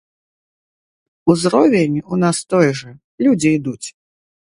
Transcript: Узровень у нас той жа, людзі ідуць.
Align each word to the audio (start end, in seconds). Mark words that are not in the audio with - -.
Узровень 1.29 1.99
у 2.01 2.15
нас 2.23 2.37
той 2.53 2.71
жа, 2.79 2.95
людзі 3.25 3.49
ідуць. 3.59 3.87